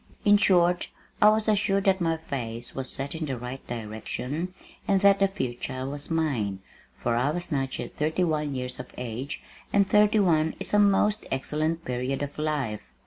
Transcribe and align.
In 0.25 0.37
short, 0.37 0.89
I 1.21 1.29
was 1.29 1.47
assured 1.47 1.83
that 1.83 2.01
my 2.01 2.17
face 2.17 2.73
was 2.73 2.89
set 2.89 3.13
in 3.13 3.27
the 3.27 3.37
right 3.37 3.61
direction 3.67 4.51
and 4.87 4.99
that 5.01 5.19
the 5.19 5.27
future 5.27 5.87
was 5.87 6.09
mine, 6.09 6.57
for 6.97 7.15
I 7.15 7.29
was 7.29 7.51
not 7.51 7.77
yet 7.77 7.97
thirty 7.97 8.23
one 8.23 8.55
years 8.55 8.79
of 8.79 8.87
age, 8.97 9.43
and 9.71 9.87
thirty 9.87 10.17
one 10.19 10.55
is 10.59 10.73
a 10.73 10.79
most 10.79 11.23
excellent 11.31 11.85
period 11.85 12.23
of 12.23 12.39
life! 12.39 12.81